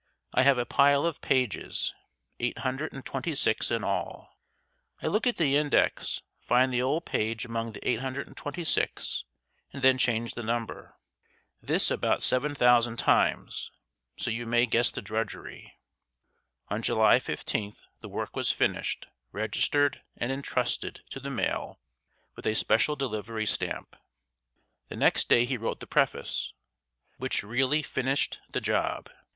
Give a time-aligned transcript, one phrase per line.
[0.33, 1.93] I have a pile of pages,
[2.39, 4.35] 826 in all.
[4.99, 9.25] I look at the index, find the old page among the 826,
[9.71, 10.95] and then change the number.
[11.61, 13.69] This about 7000 times,
[14.17, 15.77] so you may guess the drudgery."
[16.69, 21.79] On July 15th, the work was finished, registered, and entrusted to the mail
[22.35, 23.95] with a special delivery stamp.
[24.87, 26.53] The next day he wrote the preface,
[27.17, 29.07] "which really finished the job."